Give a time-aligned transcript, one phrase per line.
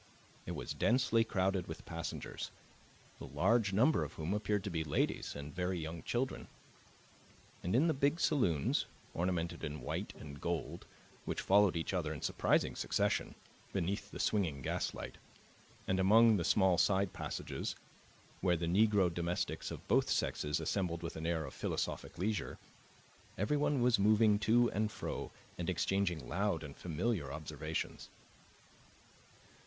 [0.47, 2.49] It was densely crowded with passengers,
[3.19, 6.47] the larger number of whom appeared to be ladies and very young children;
[7.61, 10.87] and in the big saloons, ornamented in white and gold,
[11.25, 13.35] which followed each other in surprising succession,
[13.73, 15.19] beneath the swinging gaslight,
[15.87, 17.75] and among the small side passages
[18.39, 22.57] where the Negro domestics of both sexes assembled with an air of philosophic leisure,
[23.37, 28.09] everyone was moving to and fro and exchanging loud and familiar observations.